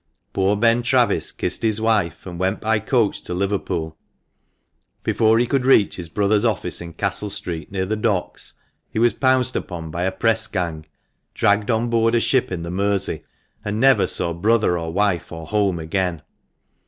Poor 0.33 0.57
Ben 0.57 0.81
Travis 0.81 1.31
kissed 1.31 1.61
his 1.61 1.79
wife, 1.79 2.25
and 2.25 2.39
went 2.39 2.59
by 2.59 2.79
coach 2.79 3.21
to 3.21 3.35
Liverpool. 3.35 3.95
Before 5.03 5.37
he 5.37 5.45
could 5.45 5.63
reach 5.63 5.97
his 5.97 6.09
brother's 6.09 6.43
office 6.43 6.81
in 6.81 6.93
Castle 6.93 7.29
Street, 7.29 7.71
near 7.71 7.85
the 7.85 7.95
docks, 7.95 8.53
he 8.89 8.97
was 8.97 9.13
pounced 9.13 9.55
upon 9.55 9.91
by 9.91 10.05
a 10.05 10.11
pressgang, 10.11 10.87
dragged 11.35 11.69
on 11.69 11.91
board 11.91 12.15
a 12.15 12.19
ship 12.19 12.51
in 12.51 12.63
the 12.63 12.71
Mersey, 12.71 13.23
and 13.63 13.79
never 13.79 14.07
saw 14.07 14.33
brother, 14.33 14.75
or 14.75 14.91
wife, 14.91 15.31
or 15.31 15.45
home 15.45 15.77
again. 15.77 16.23